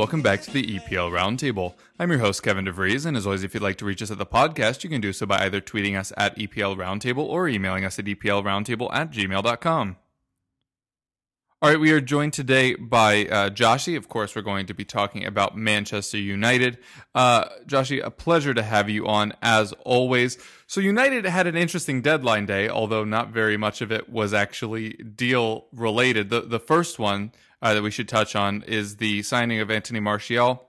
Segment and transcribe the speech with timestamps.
[0.00, 1.74] welcome back to the EPL Roundtable.
[1.98, 4.16] I'm your host, Kevin DeVries, and as always, if you'd like to reach us at
[4.16, 7.84] the podcast, you can do so by either tweeting us at EPL Roundtable or emailing
[7.84, 9.96] us at EPLRoundtable at gmail.com.
[11.60, 13.94] All right, we are joined today by uh, Joshi.
[13.94, 16.78] Of course, we're going to be talking about Manchester United.
[17.14, 20.38] Uh, Joshi, a pleasure to have you on as always.
[20.66, 24.94] So, United had an interesting deadline day, although not very much of it was actually
[24.94, 26.30] deal related.
[26.30, 30.00] The the first one uh, that we should touch on is the signing of Anthony
[30.00, 30.66] Martial.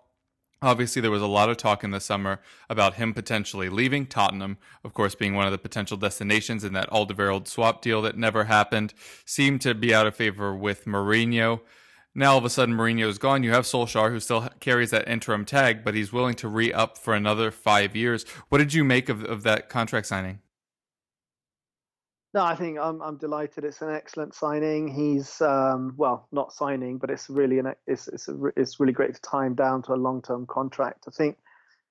[0.63, 2.39] Obviously, there was a lot of talk in the summer
[2.69, 6.89] about him potentially leaving Tottenham, of course, being one of the potential destinations in that
[6.91, 8.93] Alderweireld swap deal that never happened.
[9.25, 11.61] Seemed to be out of favor with Mourinho.
[12.13, 13.41] Now, all of a sudden, Mourinho is gone.
[13.41, 16.97] You have Solskjaer, who still carries that interim tag, but he's willing to re up
[16.97, 18.23] for another five years.
[18.49, 20.41] What did you make of, of that contract signing?
[22.33, 23.65] No, I think I'm I'm delighted.
[23.65, 24.87] It's an excellent signing.
[24.87, 29.13] He's um, well, not signing, but it's really an it's it's a, it's really great
[29.13, 31.05] to tie him down to a long term contract.
[31.07, 31.37] I think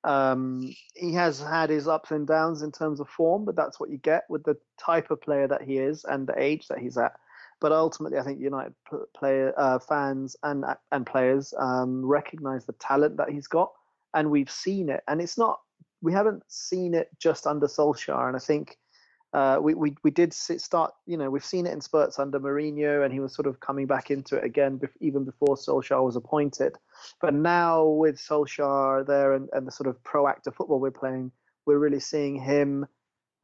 [0.05, 3.91] um, he has had his ups and downs in terms of form, but that's what
[3.91, 6.97] you get with the type of player that he is and the age that he's
[6.97, 7.13] at.
[7.61, 8.75] But ultimately, I think United
[9.15, 13.73] player uh, fans and and players um, recognize the talent that he's got,
[14.15, 15.03] and we've seen it.
[15.07, 15.61] And it's not
[16.01, 18.27] we haven't seen it just under Solskjaer.
[18.27, 18.79] And I think
[19.33, 23.05] uh, we, we we did start, you know, we've seen it in spurts under Mourinho,
[23.05, 26.77] and he was sort of coming back into it again, even before Solskjaer was appointed.
[27.21, 31.31] But now with Solskjaer there and, and the sort of proactive football we're playing,
[31.65, 32.87] we're really seeing him,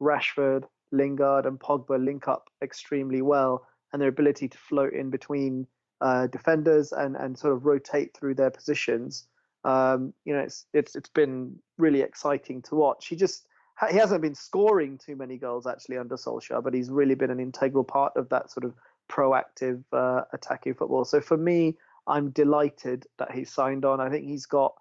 [0.01, 5.67] Rashford, Lingard, and Pogba link up extremely well, and their ability to float in between
[6.01, 9.25] uh, defenders and and sort of rotate through their positions.
[9.63, 13.07] Um, you know, it's it's it's been really exciting to watch.
[13.07, 13.47] He just
[13.89, 17.39] he hasn't been scoring too many goals actually under Solskjaer, but he's really been an
[17.39, 18.73] integral part of that sort of
[19.09, 21.05] proactive uh, attacking football.
[21.05, 21.77] So for me,
[22.07, 23.99] I'm delighted that he's signed on.
[23.99, 24.73] I think he's got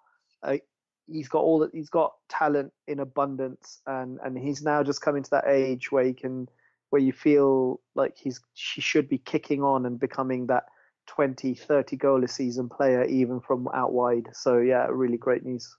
[0.43, 0.61] a,
[1.07, 5.23] he's got all that he's got talent in abundance, and and he's now just coming
[5.23, 6.49] to that age where he can
[6.91, 10.65] where you feel like he's he should be kicking on and becoming that
[11.09, 14.29] 20, 30 goal a season player even from out wide.
[14.33, 15.77] So yeah, really great news.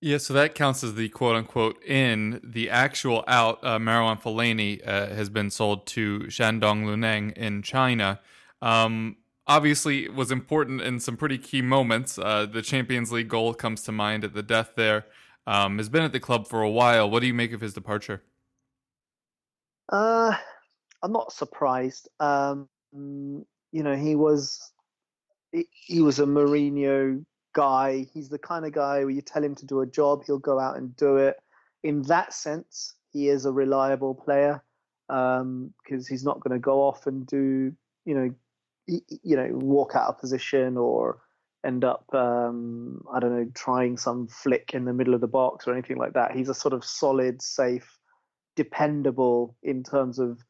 [0.00, 2.40] Yeah, so that counts as the quote unquote in.
[2.44, 8.20] The actual out, uh, Marwan Fellaini uh, has been sold to Shandong Luneng in China.
[8.60, 12.18] Um, obviously, was important in some pretty key moments.
[12.18, 15.06] Uh, the Champions League goal comes to mind at the death there.
[15.46, 17.08] Um, has been at the club for a while.
[17.08, 18.22] What do you make of his departure?
[19.88, 20.36] Uh,
[21.02, 22.08] I'm not surprised.
[22.20, 24.72] Um, you know, he was
[25.52, 27.24] he, he was a Mourinho
[27.56, 28.06] guy.
[28.12, 30.60] He's the kind of guy where you tell him to do a job, he'll go
[30.60, 31.36] out and do it.
[31.82, 34.62] In that sense, he is a reliable player
[35.08, 35.72] because um,
[36.08, 37.72] he's not going to go off and do
[38.04, 38.30] you know
[38.88, 41.20] y- you know walk out of position or
[41.64, 45.66] end up um, I don't know trying some flick in the middle of the box
[45.66, 46.32] or anything like that.
[46.32, 47.98] He's a sort of solid, safe,
[48.54, 50.40] dependable in terms of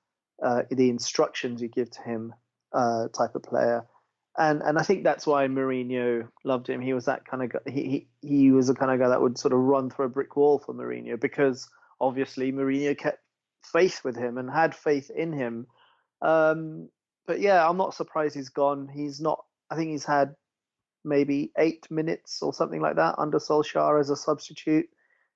[0.42, 2.34] uh, the instructions you give to him
[2.72, 3.84] uh, type of player.
[4.38, 6.80] And and I think that's why Mourinho loved him.
[6.80, 7.58] He was that kind of guy.
[7.70, 10.10] He, he he was the kind of guy that would sort of run through a
[10.10, 11.68] brick wall for Mourinho because
[12.00, 13.20] obviously Mourinho kept
[13.62, 15.66] faith with him and had faith in him.
[16.20, 16.88] Um,
[17.26, 18.88] but yeah, I'm not surprised he's gone.
[18.92, 19.42] He's not.
[19.70, 20.34] I think he's had
[21.04, 24.88] maybe eight minutes or something like that under Solskjaer as a substitute.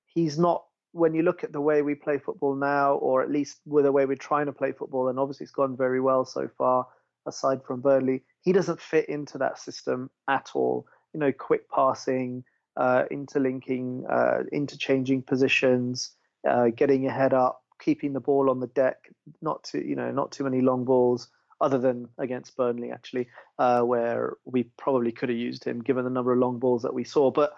[0.05, 0.63] He's not.
[0.93, 3.91] When you look at the way we play football now, or at least with the
[3.93, 6.85] way we're trying to play football, and obviously it's gone very well so far,
[7.25, 10.85] aside from Burnley, he doesn't fit into that system at all.
[11.13, 12.43] You know, quick passing,
[12.77, 16.11] uh, interlinking, uh, interchanging positions,
[16.47, 19.11] uh, getting your head up, keeping the ball on the deck,
[19.41, 21.29] not too, you know, not too many long balls,
[21.59, 23.27] other than against Burnley actually,
[23.59, 26.93] uh, where we probably could have used him given the number of long balls that
[26.93, 27.29] we saw.
[27.29, 27.53] But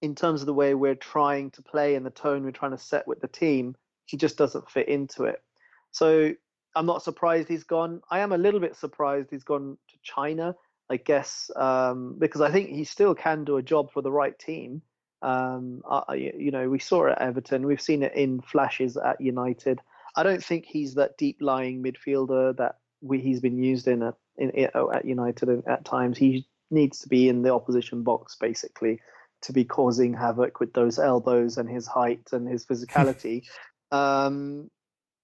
[0.00, 2.78] in terms of the way we're trying to play and the tone we're trying to
[2.78, 3.74] set with the team,
[4.06, 5.42] he just doesn't fit into it.
[5.90, 6.34] So
[6.78, 8.02] I'm not surprised he's gone.
[8.08, 10.54] I am a little bit surprised he's gone to China.
[10.88, 14.38] I guess um, because I think he still can do a job for the right
[14.38, 14.82] team.
[15.20, 17.66] Um, I, you know, we saw it at Everton.
[17.66, 19.80] We've seen it in flashes at United.
[20.16, 24.14] I don't think he's that deep lying midfielder that we, he's been used in at,
[24.38, 24.50] in,
[24.94, 26.16] at United at times.
[26.16, 29.00] He needs to be in the opposition box basically
[29.42, 33.42] to be causing havoc with those elbows and his height and his physicality.
[33.90, 34.70] um,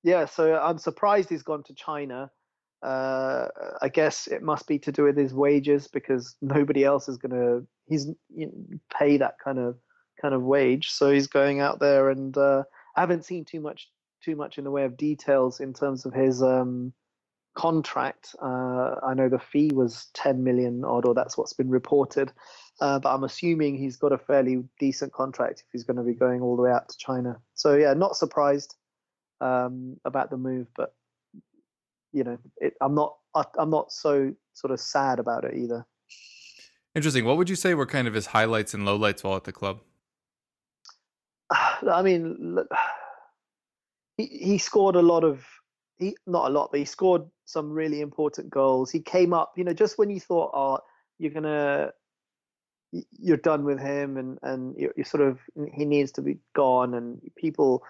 [0.05, 2.31] yeah, so I'm surprised he's gone to China.
[2.83, 3.49] Uh,
[3.81, 7.33] I guess it must be to do with his wages because nobody else is going
[7.33, 9.77] to he's you know, pay that kind of
[10.21, 10.91] kind of wage.
[10.91, 12.65] So he's going out there, and uh,
[12.95, 13.89] I haven't seen too much
[14.23, 16.93] too much in the way of details in terms of his um,
[17.55, 18.35] contract.
[18.43, 22.33] Uh, I know the fee was 10 million odd, or that's what's been reported.
[22.81, 26.15] Uh, but I'm assuming he's got a fairly decent contract if he's going to be
[26.15, 27.39] going all the way out to China.
[27.55, 28.75] So yeah, not surprised
[29.41, 30.95] um, about the move, but
[32.13, 33.17] you know, it, I'm not
[33.59, 35.85] I'm not so sort of sad about it either.
[36.95, 37.25] Interesting.
[37.25, 39.81] What would you say were kind of his highlights and lowlights while at the club?
[41.51, 42.59] I mean,
[44.17, 45.45] he he scored a lot of
[45.99, 48.91] he not a lot, but he scored some really important goals.
[48.91, 50.79] He came up, you know, just when you thought, oh,
[51.19, 51.93] you're gonna
[53.19, 55.39] you're done with him and and you're, you're, sort of
[55.73, 56.95] he needs to be gone.
[56.95, 57.83] And people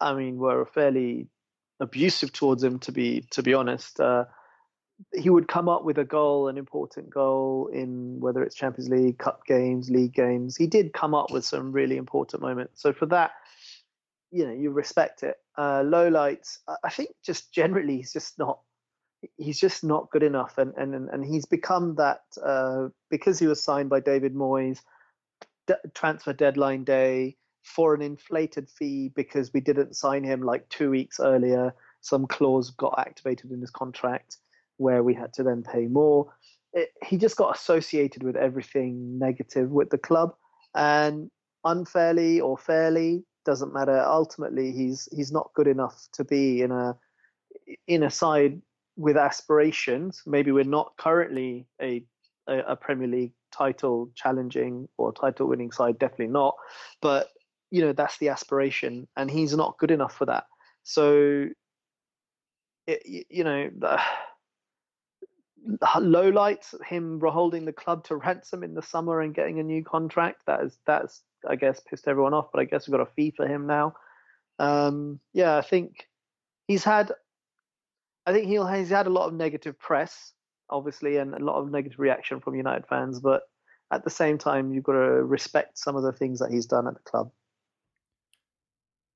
[0.00, 1.28] i mean were fairly
[1.80, 4.00] abusive towards him to be to be honest.
[4.00, 4.24] Uh,
[5.14, 9.18] he would come up with a goal an important goal in whether it's champions league
[9.18, 10.56] cup games league games.
[10.56, 12.82] He did come up with some really important moments.
[12.82, 13.32] So for that
[14.30, 15.36] you know you respect it.
[15.58, 18.60] Uh, low lights i think just generally he's just not
[19.36, 23.62] he's just not good enough, and and and he's become that uh, because he was
[23.62, 24.80] signed by David Moyes,
[25.94, 31.20] transfer deadline day for an inflated fee because we didn't sign him like two weeks
[31.20, 31.74] earlier.
[32.00, 34.38] Some clause got activated in his contract
[34.78, 36.32] where we had to then pay more.
[36.72, 40.34] It, he just got associated with everything negative with the club,
[40.74, 41.30] and
[41.64, 44.00] unfairly or fairly doesn't matter.
[44.00, 46.96] Ultimately, he's he's not good enough to be in a
[47.86, 48.60] in a side
[49.00, 50.22] with aspirations.
[50.26, 52.04] Maybe we're not currently a,
[52.46, 56.54] a, a Premier League title challenging or title winning side, definitely not.
[57.00, 57.28] But
[57.70, 60.44] you know that's the aspiration, and he's not good enough for that.
[60.82, 61.48] So,
[62.86, 64.00] it, you know, the,
[66.00, 69.82] low lights, him holding the club to ransom in the summer and getting a new
[69.82, 70.42] contract.
[70.46, 72.48] That is that's I guess pissed everyone off.
[72.52, 73.94] But I guess we've got a fee for him now.
[74.58, 76.06] Um, yeah, I think
[76.66, 77.12] he's had
[78.26, 80.32] I think he'll he's had a lot of negative press,
[80.68, 83.20] obviously, and a lot of negative reaction from United fans.
[83.20, 83.42] But
[83.92, 86.86] at the same time, you've got to respect some of the things that he's done
[86.86, 87.30] at the club.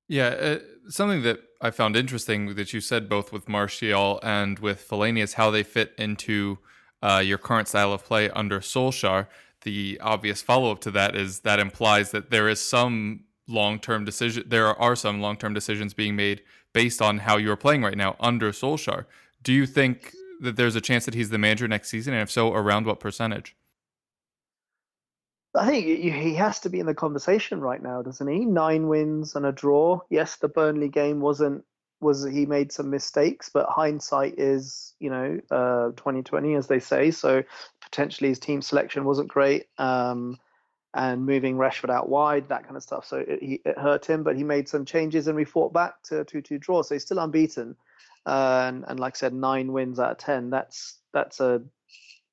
[0.09, 0.59] Yeah, uh,
[0.89, 5.35] something that I found interesting that you said both with Martial and with Fellaini is
[5.35, 6.59] how they fit into
[7.03, 9.29] uh, your current style of play under Solskjaer.
[9.63, 14.05] The obvious follow up to that is that implies that there is some long term
[14.05, 14.45] decision.
[14.47, 16.43] There are some long term decisions being made
[16.75, 19.07] based on how you're playing right now under Solskjaer.
[19.43, 22.13] Do you think that there's a chance that he's the manager next season?
[22.13, 23.57] And if so, around what percentage?
[25.57, 28.45] I think he has to be in the conversation right now, doesn't he?
[28.45, 30.01] Nine wins and a draw.
[30.11, 31.65] Yes, the Burnley game wasn't
[32.01, 37.13] was he made some mistakes, but hindsight is you know uh, 2020 as they say.
[37.13, 37.45] So
[37.81, 39.67] potentially his team selection wasn't great.
[39.79, 40.39] Um,
[40.95, 43.05] and moving Rashford out wide, that kind of stuff.
[43.05, 46.03] So it, he, it hurt him, but he made some changes and we fought back
[46.05, 46.83] to a 2 2 draw.
[46.83, 47.77] So he's still unbeaten.
[48.27, 50.51] Uh, and, and like I said, nine wins out of 10.
[50.51, 51.63] That's that's a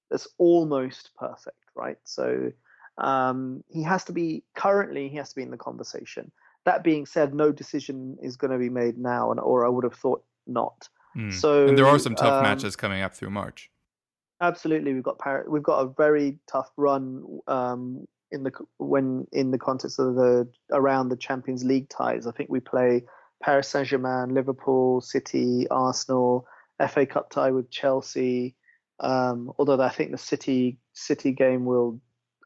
[0.09, 1.97] that's almost perfect, right?
[2.03, 2.51] So
[2.99, 6.31] um, he has to be currently he has to be in the conversation.
[6.65, 9.83] That being said, no decision is going to be made now, and or I would
[9.83, 10.87] have thought not.
[11.17, 11.33] Mm.
[11.33, 13.71] So and there are some tough um, matches coming up through March.
[14.39, 15.17] Absolutely, we've got
[15.49, 20.47] we've got a very tough run um, in the when in the context of the
[20.71, 22.27] around the Champions League ties.
[22.27, 23.03] I think we play
[23.41, 26.47] Paris Saint Germain, Liverpool, City, Arsenal,
[26.89, 28.55] FA Cup tie with Chelsea.
[28.99, 31.99] Um, although I think the City City game will,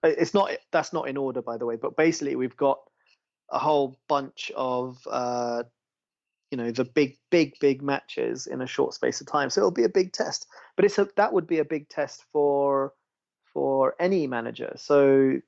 [0.04, 1.75] it's not that's not in order by the way.
[1.75, 2.80] But basically we've got
[3.51, 5.63] a whole bunch of uh,
[6.51, 9.50] you know the big big big matches in a short space of time.
[9.50, 10.48] So it'll be a big test.
[10.75, 12.94] But it's a, that would be a big test for
[13.54, 14.74] for any manager.
[14.77, 15.39] So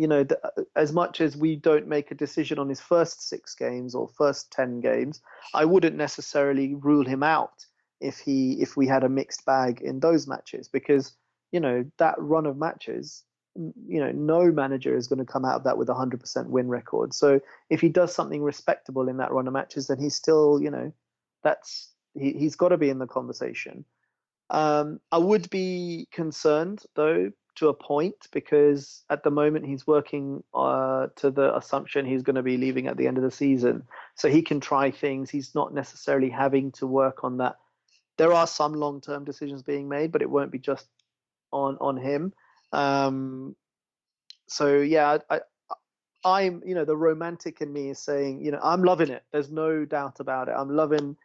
[0.00, 3.54] you know, uh, as much as we don't make a decision on his first six
[3.54, 5.20] games or first ten games,
[5.52, 7.66] I wouldn't necessarily rule him out
[8.00, 11.12] if he if we had a mixed bag in those matches because
[11.52, 15.56] you know that run of matches you know no manager is going to come out
[15.56, 19.32] of that with a 100% win record so if he does something respectable in that
[19.32, 20.90] run of matches then he's still you know
[21.42, 23.84] that's he, he's got to be in the conversation.
[24.50, 27.30] Um, I would be concerned though
[27.60, 32.36] to a point because at the moment he's working uh, to the assumption he's going
[32.36, 33.82] to be leaving at the end of the season,
[34.14, 35.28] so he can try things.
[35.28, 37.56] He's not necessarily having to work on that.
[38.16, 40.88] There are some long-term decisions being made, but it won't be just
[41.52, 42.32] on on him.
[42.72, 43.54] Um,
[44.48, 45.40] so yeah, I,
[46.24, 49.22] I, am you know the romantic in me is saying you know I'm loving it.
[49.32, 50.54] There's no doubt about it.
[50.56, 51.18] I'm loving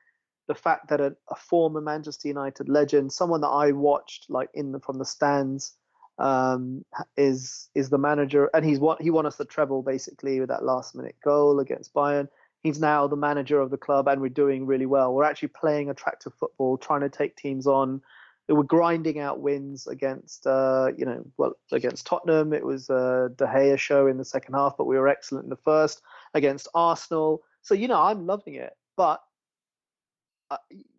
[0.48, 4.74] the fact that a, a, former Manchester United legend, someone that I watched like in
[4.74, 5.76] the, from the stands,
[6.18, 6.86] um,
[7.18, 10.64] is is the manager, and he's what he won us the treble basically with that
[10.64, 12.28] last minute goal against Bayern.
[12.64, 15.14] He's now the manager of the club, and we're doing really well.
[15.14, 18.02] We're actually playing attractive football, trying to take teams on.
[18.48, 22.54] We're grinding out wins against, uh, you know, well against Tottenham.
[22.54, 25.50] It was a De Gea show in the second half, but we were excellent in
[25.50, 26.02] the first
[26.34, 27.42] against Arsenal.
[27.62, 29.22] So you know, I'm loving it, but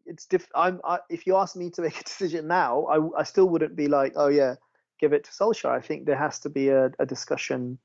[0.06, 3.22] it's diff- I'm I, if you ask me to make a decision now, I, I
[3.24, 4.54] still wouldn't be like, oh yeah,
[5.00, 5.70] give it to Solskjaer.
[5.70, 7.78] I think there has to be a, a discussion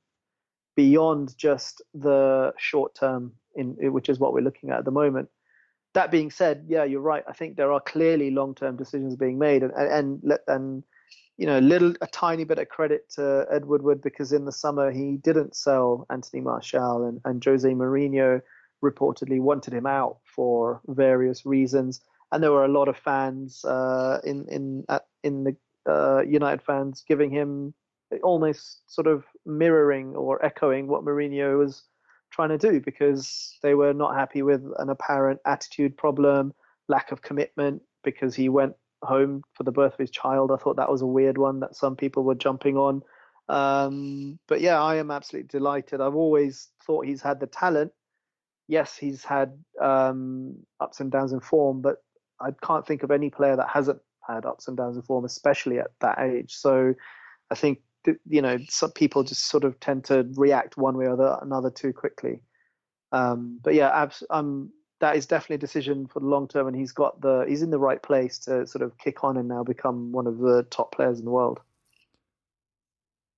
[0.76, 5.28] beyond just the short term, in which is what we're looking at at the moment.
[5.94, 7.24] That being said, yeah, you're right.
[7.28, 10.84] I think there are clearly long term decisions being made, and and and, and
[11.36, 14.90] you know, little a tiny bit of credit to Ed Woodward because in the summer
[14.90, 18.40] he didn't sell Anthony Martial and, and Jose Mourinho
[18.82, 22.00] reportedly wanted him out for various reasons,
[22.30, 24.84] and there were a lot of fans uh, in in
[25.22, 27.74] in the uh, United fans giving him
[28.22, 31.84] almost sort of mirroring or echoing what Mourinho was
[32.30, 36.52] trying to do because they were not happy with an apparent attitude problem,
[36.88, 40.50] lack of commitment because he went home for the birth of his child.
[40.52, 43.02] I thought that was a weird one that some people were jumping on.
[43.48, 46.00] Um, but yeah, I am absolutely delighted.
[46.00, 47.92] I've always thought he's had the talent
[48.68, 51.96] yes, he's had um, ups and downs in form, but
[52.40, 55.78] I can't think of any player that hasn't had ups and downs in form, especially
[55.78, 56.54] at that age.
[56.54, 56.94] So
[57.50, 57.80] I think
[58.28, 61.70] you know some people just sort of tend to react one way or the, another
[61.70, 62.42] too quickly.
[63.12, 66.76] Um, but yeah, abs- um, that is definitely a decision for the long term, and
[66.76, 69.62] he's got the he's in the right place to sort of kick on and now
[69.62, 71.60] become one of the top players in the world.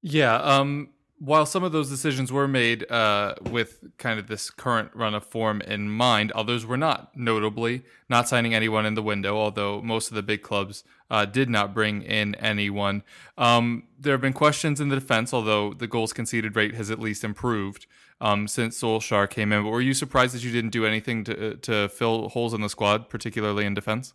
[0.03, 4.91] Yeah, um, while some of those decisions were made uh, with kind of this current
[4.95, 7.17] run of form in mind, others were not.
[7.17, 11.49] Notably, not signing anyone in the window, although most of the big clubs uh, did
[11.49, 13.03] not bring in anyone.
[13.39, 16.99] Um, there have been questions in the defense, although the goals conceded rate has at
[16.99, 17.87] least improved
[18.21, 19.63] um, since Solskjaer came in.
[19.63, 22.69] But were you surprised that you didn't do anything to to fill holes in the
[22.69, 24.15] squad, particularly in defense?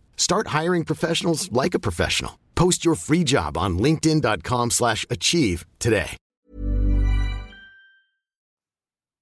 [0.21, 2.37] Start hiring professionals like a professional.
[2.53, 6.15] Post your free job on linkedin.com slash achieve today.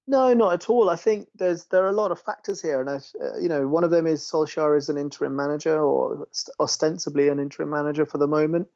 [0.07, 0.89] No, not at all.
[0.89, 3.65] I think there's there are a lot of factors here, and I, uh, you know,
[3.65, 6.27] one of them is Solskjaer is an interim manager, or
[6.59, 8.67] ostensibly an interim manager for the moment.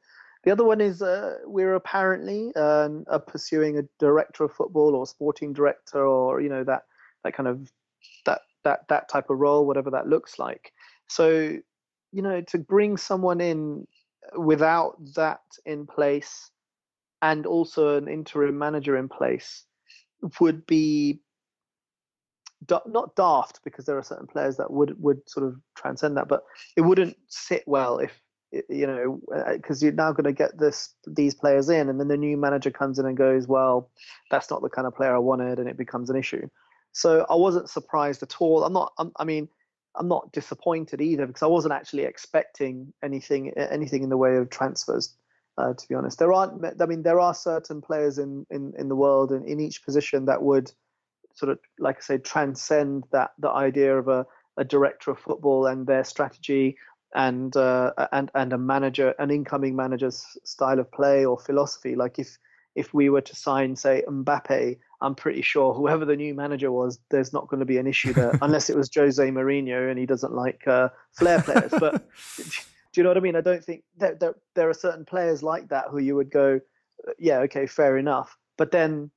[0.46, 2.88] The other one is uh, we're apparently uh,
[3.28, 6.84] pursuing a director of football or sporting director, or you know that
[7.26, 7.70] that kind of
[8.26, 10.72] that that that type of role, whatever that looks like.
[11.10, 11.58] So
[12.14, 13.88] you know, to bring someone in
[14.38, 16.52] without that in place
[17.22, 19.66] and also an interim manager in place
[20.40, 21.20] would be
[22.70, 26.44] not daft because there are certain players that would would sort of transcend that, but
[26.78, 28.12] it wouldn't sit well if
[28.70, 29.20] you know
[29.52, 32.38] because uh, you're now going to get this these players in, and then the new
[32.38, 33.90] manager comes in and goes, well,
[34.30, 36.48] that's not the kind of player I wanted, and it becomes an issue.
[36.94, 38.64] So I wasn't surprised at all.
[38.64, 38.94] I'm not.
[38.98, 39.50] I'm, I mean,
[39.96, 44.50] I'm not disappointed either because I wasn't actually expecting anything anything in the way of
[44.50, 45.16] transfers.
[45.58, 46.66] Uh, to be honest, there aren't.
[46.82, 50.26] I mean, there are certain players in in, in the world and in each position
[50.26, 50.72] that would
[51.36, 54.26] sort of, like I say, transcend that the idea of a,
[54.58, 56.78] a director of football and their strategy.
[57.16, 61.96] and uh, and and a manager, an incoming manager's style of play or philosophy.
[61.96, 62.38] Like if
[62.76, 66.98] if we were to sign, say, Mbappe, I'm pretty sure whoever the new manager was,
[67.12, 70.06] there's not going to be an issue there, unless it was Jose Mourinho and he
[70.06, 71.72] doesn't like uh, flair players.
[71.78, 72.52] But do
[72.96, 73.36] you know what I mean?
[73.36, 76.62] I don't think there, there, there are certain players like that who you would go,
[77.20, 78.38] yeah, okay, fair enough.
[78.58, 79.12] But then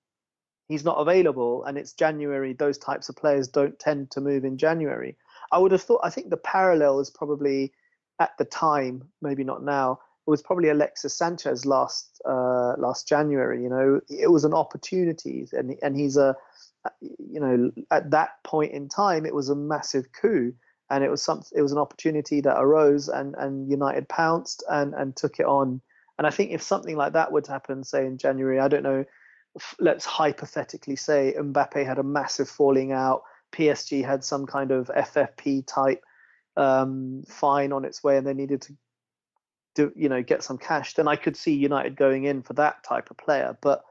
[0.69, 2.52] he's not available and it's January.
[2.52, 5.16] Those types of players don't tend to move in January.
[5.52, 7.73] I would have thought, I think the parallel is probably
[8.19, 13.62] at the time, maybe not now, was probably Alexis Sanchez last uh, last January.
[13.62, 16.37] You know, it was an opportunity, and and he's a,
[17.00, 20.52] you know, at that point in time, it was a massive coup,
[20.90, 24.95] and it was some it was an opportunity that arose, and and United pounced and
[24.95, 25.80] and took it on.
[26.18, 29.04] And I think if something like that would happen, say in January, I don't know,
[29.78, 35.66] let's hypothetically say Mbappe had a massive falling out, PSG had some kind of FFP
[35.66, 36.02] type
[36.56, 38.76] um, fine on its way, and they needed to
[39.76, 42.83] do you know get some cash, then I could see United going in for that
[42.83, 43.56] type of player.
[43.61, 43.85] But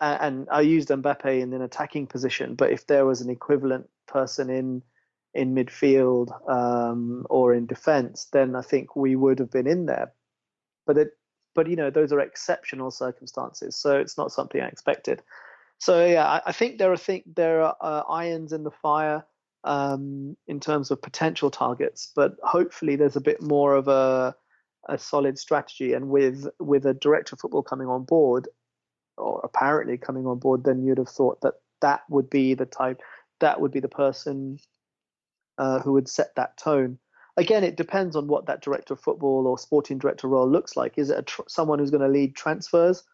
[0.00, 4.50] and I used Mbappe in an attacking position, but if there was an equivalent person
[4.50, 4.82] in
[5.34, 10.12] in midfield um, or in defence, then I think we would have been in there.
[10.86, 11.10] But it,
[11.54, 15.22] but you know, those are exceptional circumstances, so it's not something I expected.
[15.78, 19.24] So yeah, I, I think there are think there are uh, irons in the fire
[19.64, 24.36] um, in terms of potential targets, but hopefully there's a bit more of a
[24.88, 25.92] a solid strategy.
[25.92, 28.48] And with with a director of football coming on board,
[29.16, 33.00] or apparently coming on board, then you'd have thought that that would be the type,
[33.40, 34.58] that would be the person
[35.58, 36.98] uh, who would set that tone.
[37.36, 40.98] Again, it depends on what that director of football or sporting director role looks like.
[40.98, 43.04] Is it tr- someone who's going to lead transfers?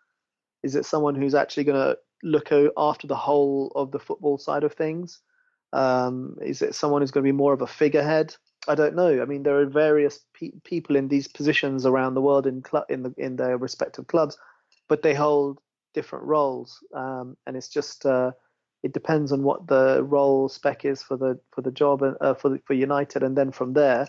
[0.62, 4.64] Is it someone who's actually going to look after the whole of the football side
[4.64, 5.20] of things?
[5.74, 8.34] Um, is it someone who's going to be more of a figurehead?
[8.66, 9.20] I don't know.
[9.20, 12.86] I mean, there are various pe- people in these positions around the world in cl-
[12.88, 14.38] in the in their respective clubs,
[14.88, 15.60] but they hold
[15.92, 18.32] different roles, um, and it's just uh,
[18.82, 22.50] it depends on what the role spec is for the for the job uh, for
[22.50, 24.08] the, for United, and then from there,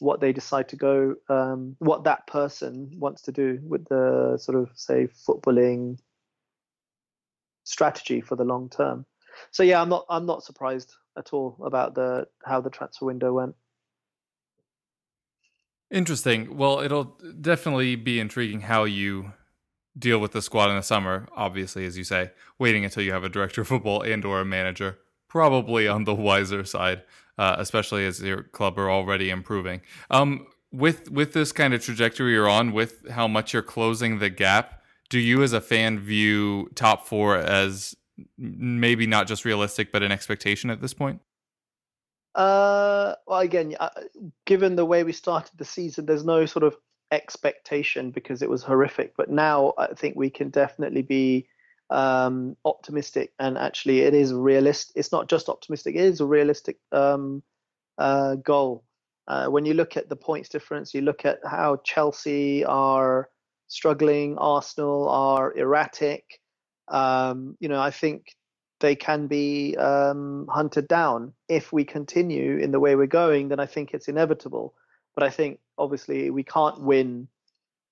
[0.00, 4.56] what they decide to go, um, what that person wants to do with the sort
[4.58, 5.98] of say footballing
[7.64, 9.04] strategy for the long term.
[9.50, 13.32] So yeah, I'm not I'm not surprised at all about the how the transfer window
[13.32, 13.54] went.
[15.90, 16.56] Interesting.
[16.56, 19.32] Well, it'll definitely be intriguing how you
[19.96, 21.28] deal with the squad in the summer.
[21.36, 24.44] Obviously, as you say, waiting until you have a director of football and or a
[24.44, 27.02] manager, probably on the wiser side,
[27.38, 29.80] uh, especially as your club are already improving.
[30.10, 34.28] Um, with with this kind of trajectory you're on, with how much you're closing the
[34.28, 37.94] gap, do you as a fan view top four as
[38.36, 41.20] maybe not just realistic, but an expectation at this point?
[42.36, 43.88] Uh, well, again, uh,
[44.44, 46.76] given the way we started the season, there's no sort of
[47.10, 49.14] expectation because it was horrific.
[49.16, 51.48] But now I think we can definitely be
[51.90, 54.96] um, optimistic, and actually, it is realistic.
[54.96, 57.42] It's not just optimistic; it is a realistic um,
[57.98, 58.84] uh, goal.
[59.28, 63.30] Uh, when you look at the points difference, you look at how Chelsea are
[63.68, 66.24] struggling, Arsenal are erratic.
[66.88, 68.35] Um, you know, I think
[68.80, 71.32] they can be um, hunted down.
[71.48, 74.74] If we continue in the way we're going, then I think it's inevitable.
[75.14, 77.28] But I think obviously we can't win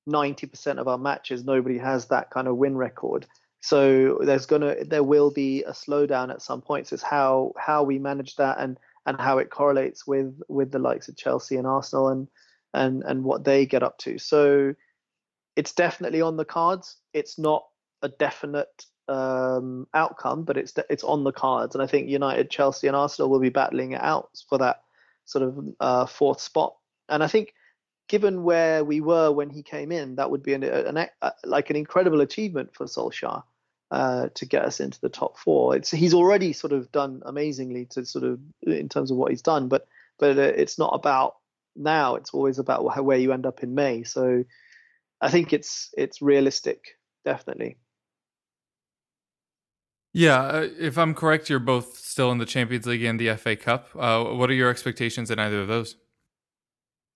[0.09, 1.45] 90% of our matches.
[1.45, 3.27] Nobody has that kind of win record.
[3.61, 6.93] So there's gonna there will be a slowdown at some points.
[6.93, 11.09] It's how how we manage that and and how it correlates with with the likes
[11.09, 12.29] of Chelsea and Arsenal and
[12.75, 14.19] and and what they get up to.
[14.19, 14.75] So
[15.57, 16.97] it's definitely on the cards.
[17.15, 17.65] It's not
[18.03, 22.87] a definite um, outcome, but it's it's on the cards, and I think United, Chelsea,
[22.87, 24.83] and Arsenal will be battling it out for that
[25.25, 26.77] sort of uh, fourth spot.
[27.09, 27.55] And I think,
[28.09, 31.07] given where we were when he came in, that would be an, an,
[31.45, 33.43] like an incredible achievement for Solskjaer
[33.91, 35.77] uh, to get us into the top four.
[35.77, 39.43] It's he's already sort of done amazingly to sort of in terms of what he's
[39.43, 39.87] done, but
[40.19, 41.37] but uh, it's not about
[41.77, 42.15] now.
[42.17, 44.05] It's always about where you end up in May.
[44.05, 44.45] So
[45.21, 47.77] I think it's it's realistic, definitely.
[50.15, 53.57] Yeah, uh, if I'm correct, you're both still in the Champions League and the FA
[53.57, 53.89] Cup.
[53.99, 55.97] Uh, what are your expectations in either of those?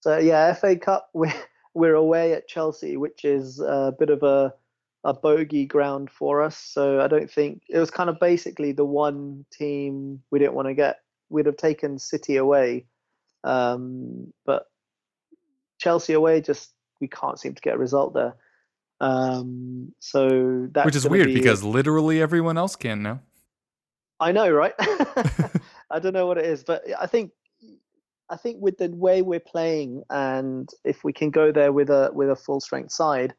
[0.01, 1.33] So yeah, FA Cup we're
[1.75, 4.53] we're away at Chelsea, which is a bit of a
[5.05, 6.59] a bogey ground for us.
[6.59, 10.67] So I don't think it was kind of basically the one team we didn't want
[10.67, 10.97] to get.
[11.31, 12.87] We'd have taken City away,
[13.45, 14.67] um, but
[15.79, 18.35] Chelsea away just we can't seem to get a result there.
[19.01, 23.21] Um, so that which is weird be, because literally everyone else can now.
[24.21, 24.75] I know, right?
[25.91, 27.33] I don't know what it is, but I think
[28.31, 32.11] I think with the way we're playing, and if we can go there with a
[32.13, 33.35] with a full strength side,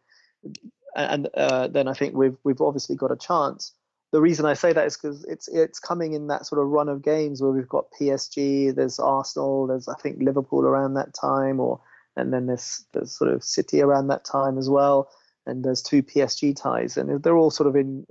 [0.95, 3.74] and uh, then I think we've we've obviously got a chance.
[4.12, 6.89] The reason I say that is because it's it's coming in that sort of run
[6.89, 11.60] of games where we've got PSG, there's Arsenal, there's I think Liverpool around that time,
[11.60, 11.80] or
[12.15, 15.10] and then there's there's sort of City around that time as well,
[15.45, 18.06] and there's two PSG ties, and they're all sort of in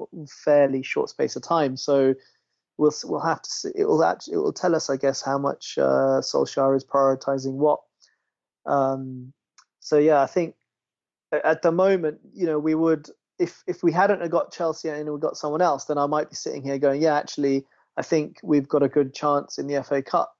[0.44, 1.76] fairly short space of time.
[1.76, 2.14] So
[2.76, 3.70] we'll we'll have to see.
[3.74, 7.54] It will actually it will tell us, I guess, how much uh, Solskjaer is prioritizing
[7.54, 7.80] what.
[8.66, 9.32] Um,
[9.80, 10.54] so yeah, I think
[11.32, 15.20] at the moment, you know, we would if if we hadn't got Chelsea and we
[15.20, 17.64] got someone else, then I might be sitting here going, yeah, actually,
[17.96, 20.34] I think we've got a good chance in the FA Cup.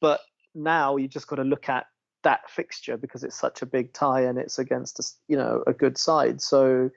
[0.00, 0.20] But
[0.54, 1.86] now you just got to look at
[2.22, 5.72] that fixture because it's such a big tie and it's against a, you know a
[5.72, 6.40] good side.
[6.40, 6.90] So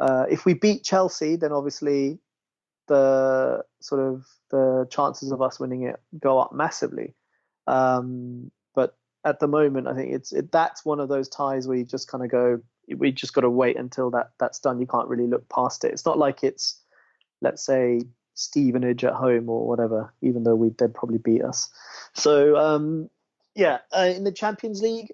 [0.00, 2.18] uh, if we beat Chelsea, then obviously
[2.88, 7.14] the sort of the chances of us winning it go up massively.
[7.66, 11.76] Um, but at the moment, I think it's it, that's one of those ties where
[11.76, 12.60] you just kind of go,
[12.96, 14.80] we just got to wait until that that's done.
[14.80, 15.92] You can't really look past it.
[15.92, 16.80] It's not like it's,
[17.40, 18.00] let's say,
[18.34, 21.70] Stevenage at home or whatever, even though we they'd probably beat us.
[22.14, 23.08] So um,
[23.56, 25.10] yeah, uh, in the Champions League,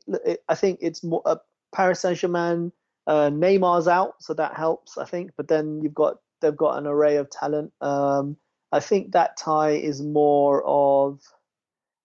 [0.49, 1.37] I think it's more uh,
[1.75, 2.73] Paris Saint Germain.
[3.07, 5.31] Uh, Neymar's out, so that helps, I think.
[5.37, 7.73] But then you've got they've got an array of talent.
[7.81, 8.37] Um,
[8.73, 11.21] I think that tie is more of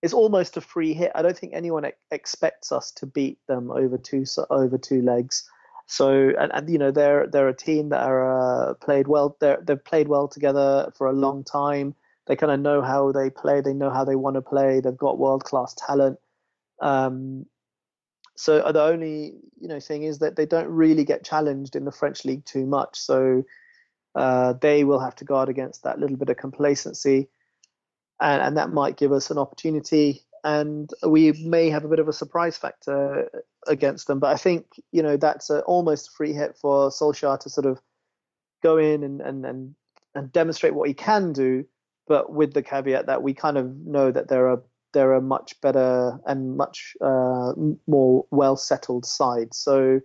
[0.04, 1.12] it's almost a free hit.
[1.16, 5.50] I don't think anyone ex- expects us to beat them over two over two legs.
[5.88, 9.38] So and, and you know they're they're a team that are uh, played well.
[9.40, 11.96] They're, they've played well together for a long time.
[12.28, 13.62] They kind of know how they play.
[13.62, 14.82] They know how they want to play.
[14.82, 16.20] They've got world class talent.
[16.82, 17.46] Um,
[18.36, 21.92] so the only you know thing is that they don't really get challenged in the
[21.92, 22.98] French league too much.
[23.00, 23.44] So
[24.16, 27.30] uh, they will have to guard against that little bit of complacency,
[28.22, 30.24] and, and that might give us an opportunity.
[30.44, 33.30] And we may have a bit of a surprise factor
[33.68, 34.20] against them.
[34.20, 37.66] But I think you know that's a, almost a free hit for Solskjaer to sort
[37.66, 37.82] of
[38.62, 39.76] go in and, and and
[40.14, 41.66] and demonstrate what he can do,
[42.08, 44.62] but with the caveat that we kind of know that there are
[44.94, 47.54] there are much better and much uh,
[47.88, 49.58] more well settled sides.
[49.58, 50.02] So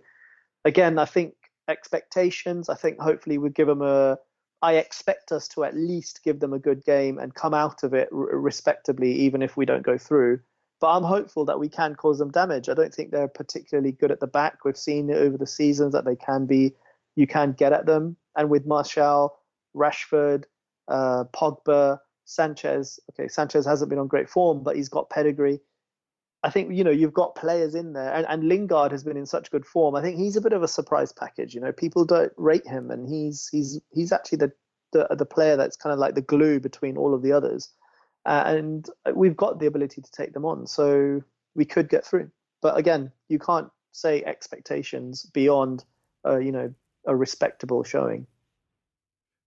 [0.65, 1.33] again, I think
[1.67, 2.69] expectations.
[2.69, 4.17] I think hopefully we give them a.
[4.61, 7.93] I expect us to at least give them a good game and come out of
[7.93, 10.39] it r- respectably, even if we don't go through.
[10.79, 12.69] But I'm hopeful that we can cause them damage.
[12.69, 14.63] I don't think they're particularly good at the back.
[14.63, 16.73] We've seen over the seasons that they can be.
[17.15, 19.35] You can get at them, and with Martial,
[19.75, 20.45] Rashford,
[20.87, 22.99] uh, Pogba, Sanchez.
[23.11, 25.59] Okay, Sanchez hasn't been on great form, but he's got pedigree.
[26.43, 29.25] I think you know you've got players in there, and, and Lingard has been in
[29.25, 29.95] such good form.
[29.95, 31.55] I think he's a bit of a surprise package.
[31.55, 34.51] You know, people don't rate him, and he's he's he's actually the
[34.91, 37.69] the, the player that's kind of like the glue between all of the others.
[38.25, 41.21] Uh, and we've got the ability to take them on, so
[41.55, 42.29] we could get through.
[42.61, 45.83] But again, you can't say expectations beyond,
[46.25, 46.73] uh, you know,
[47.05, 48.27] a respectable showing.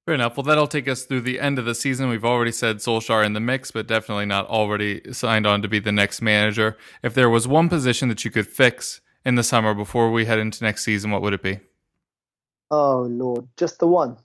[0.07, 0.37] Fair enough.
[0.37, 2.09] Well, that'll take us through the end of the season.
[2.09, 5.81] We've already said Solskjaer in the mix, but definitely not already signed on to be
[5.81, 6.77] the next manager.
[7.03, 10.38] If there was one position that you could fix in the summer before we head
[10.38, 11.59] into next season, what would it be?
[12.71, 14.16] Oh Lord, just the one.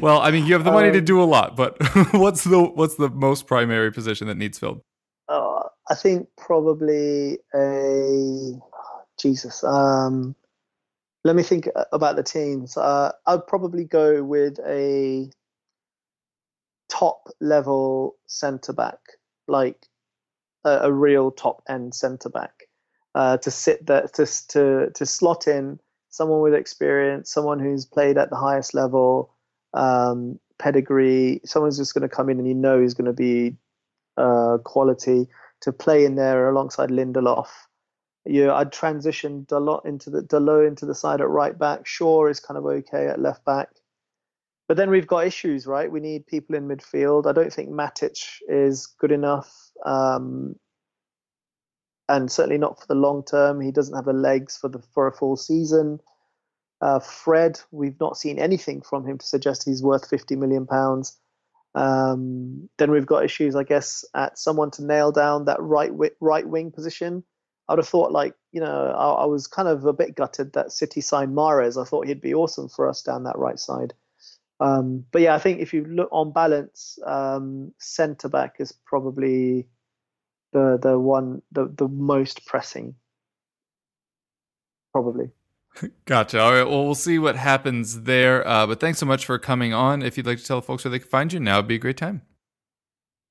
[0.00, 1.76] Well, I mean, you have the money um, to do a lot, but
[2.12, 4.82] what's the what's the most primary position that needs filled?
[5.28, 8.52] Uh, I think probably a
[9.18, 9.64] Jesus.
[9.64, 10.34] Um,
[11.24, 12.76] let me think about the teams.
[12.76, 15.30] Uh, I'd probably go with a
[16.88, 18.98] top level centre back,
[19.46, 19.86] like
[20.64, 22.64] a, a real top end centre back,
[23.14, 25.78] uh, to sit there to to to slot in
[26.10, 29.32] someone with experience, someone who's played at the highest level,
[29.74, 33.56] um, pedigree, someone's just going to come in and you know he's going to be
[34.18, 35.26] uh, quality
[35.60, 37.48] to play in there alongside Lindelof
[38.24, 41.86] yeah, I'd transitioned a lot into the Dalot into the side at right back.
[41.86, 43.68] Shaw is kind of okay at left back.
[44.68, 45.90] But then we've got issues, right?
[45.90, 47.26] We need people in midfield.
[47.26, 49.52] I don't think Matic is good enough.
[49.84, 50.54] Um,
[52.08, 53.60] and certainly not for the long term.
[53.60, 56.00] He doesn't have the legs for the for a full season.
[56.80, 61.16] Uh, Fred, we've not seen anything from him to suggest he's worth 50 million pounds.
[61.74, 66.46] Um, then we've got issues, I guess, at someone to nail down that right right
[66.46, 67.24] wing position.
[67.72, 70.52] I would have thought like you know I, I, was kind of a bit gutted
[70.52, 71.80] that City signed Mahrez.
[71.80, 73.94] I thought he'd be awesome for us down that right side.
[74.60, 79.68] Um, but yeah, I think if you look on balance, um, centre back is probably
[80.52, 82.94] the the one the the most pressing.
[84.92, 85.30] Probably.
[86.04, 86.40] Gotcha.
[86.40, 86.68] All right.
[86.68, 88.46] Well, we'll see what happens there.
[88.46, 90.02] Uh, but thanks so much for coming on.
[90.02, 91.78] If you'd like to tell folks where they can find you, now it'd be a
[91.78, 92.20] great time.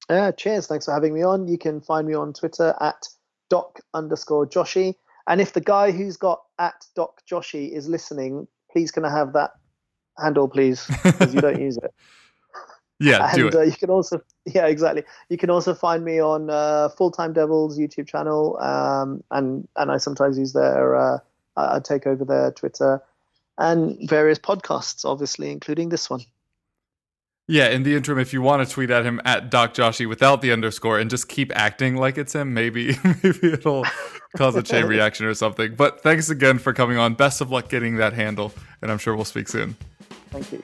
[0.09, 0.65] Yeah, cheers.
[0.65, 1.47] Thanks for having me on.
[1.47, 3.07] You can find me on Twitter at
[3.51, 4.95] doc underscore Joshi.
[5.27, 9.33] And if the guy who's got at doc Joshi is listening, please can I have
[9.33, 9.51] that
[10.17, 10.87] handle, please?
[11.03, 11.93] Because you don't use it.
[13.03, 13.55] Yeah, and do it.
[13.55, 15.03] Uh, you can also, yeah, exactly.
[15.29, 19.91] You can also find me on uh, Full Time Devils YouTube channel, um, and and
[19.91, 21.17] I sometimes use their, uh,
[21.57, 23.01] I take over their Twitter,
[23.57, 26.21] and various podcasts, obviously, including this one.
[27.47, 30.41] Yeah, in the interim, if you want to tweet at him at Doc Joshi without
[30.41, 33.85] the underscore and just keep acting like it's him, maybe maybe it'll
[34.37, 35.75] cause a chain reaction or something.
[35.75, 37.15] But thanks again for coming on.
[37.15, 39.75] Best of luck getting that handle, and I'm sure we'll speak soon.
[40.29, 40.63] Thank you.